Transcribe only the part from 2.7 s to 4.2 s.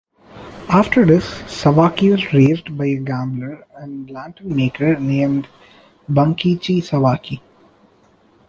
by a gambler and